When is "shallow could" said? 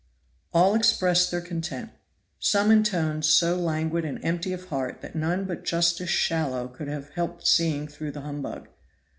6.09-6.87